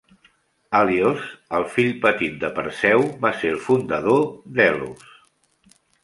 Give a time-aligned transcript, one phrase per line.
[0.77, 1.25] Helios,
[1.57, 4.23] el fill petit de Perseu, va ser el fundador
[4.57, 5.05] d'Helos.